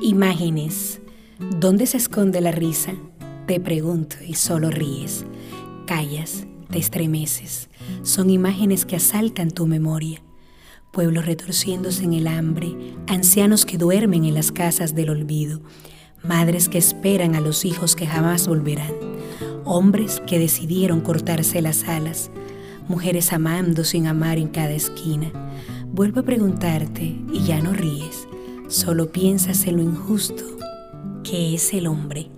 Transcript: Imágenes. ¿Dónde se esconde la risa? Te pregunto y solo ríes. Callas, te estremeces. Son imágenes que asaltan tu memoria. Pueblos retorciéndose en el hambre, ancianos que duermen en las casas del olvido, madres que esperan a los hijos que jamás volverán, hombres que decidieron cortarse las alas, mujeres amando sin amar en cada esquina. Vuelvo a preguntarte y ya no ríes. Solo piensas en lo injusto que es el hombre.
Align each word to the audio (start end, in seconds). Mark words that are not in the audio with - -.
Imágenes. 0.00 1.00
¿Dónde 1.58 1.84
se 1.86 1.96
esconde 1.96 2.40
la 2.40 2.52
risa? 2.52 2.92
Te 3.48 3.58
pregunto 3.58 4.14
y 4.24 4.34
solo 4.34 4.70
ríes. 4.70 5.26
Callas, 5.86 6.46
te 6.70 6.78
estremeces. 6.78 7.68
Son 8.02 8.30
imágenes 8.30 8.86
que 8.86 8.94
asaltan 8.94 9.50
tu 9.50 9.66
memoria. 9.66 10.22
Pueblos 10.92 11.26
retorciéndose 11.26 12.04
en 12.04 12.12
el 12.12 12.28
hambre, 12.28 12.76
ancianos 13.08 13.66
que 13.66 13.76
duermen 13.76 14.24
en 14.24 14.34
las 14.34 14.52
casas 14.52 14.94
del 14.94 15.10
olvido, 15.10 15.62
madres 16.22 16.68
que 16.68 16.78
esperan 16.78 17.34
a 17.34 17.40
los 17.40 17.64
hijos 17.64 17.96
que 17.96 18.06
jamás 18.06 18.46
volverán, 18.46 18.92
hombres 19.64 20.22
que 20.28 20.38
decidieron 20.38 21.00
cortarse 21.00 21.60
las 21.60 21.84
alas, 21.88 22.30
mujeres 22.86 23.32
amando 23.32 23.82
sin 23.82 24.06
amar 24.06 24.38
en 24.38 24.48
cada 24.48 24.72
esquina. 24.72 25.32
Vuelvo 25.88 26.20
a 26.20 26.24
preguntarte 26.24 27.16
y 27.32 27.42
ya 27.44 27.60
no 27.60 27.72
ríes. 27.72 28.28
Solo 28.68 29.10
piensas 29.10 29.66
en 29.66 29.78
lo 29.78 29.82
injusto 29.82 30.44
que 31.24 31.54
es 31.54 31.72
el 31.72 31.86
hombre. 31.86 32.28